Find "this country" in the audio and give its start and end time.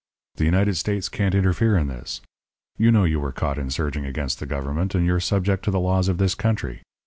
6.17-6.81